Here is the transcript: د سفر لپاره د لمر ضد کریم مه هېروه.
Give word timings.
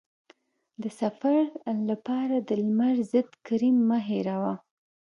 د 0.81 0.83
سفر 0.99 1.39
لپاره 1.89 2.35
د 2.47 2.49
لمر 2.63 2.95
ضد 3.11 3.29
کریم 3.47 3.77
مه 3.89 3.99
هېروه. 4.07 4.53